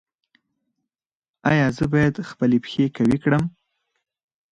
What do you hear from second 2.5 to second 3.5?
پښې قوي کړم؟